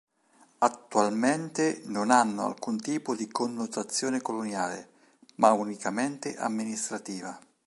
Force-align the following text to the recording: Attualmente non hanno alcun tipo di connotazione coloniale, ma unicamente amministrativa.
Attualmente 0.57 1.83
non 1.85 2.09
hanno 2.09 2.47
alcun 2.47 2.79
tipo 2.81 3.15
di 3.15 3.27
connotazione 3.27 4.19
coloniale, 4.19 4.89
ma 5.35 5.51
unicamente 5.51 6.35
amministrativa. 6.37 7.39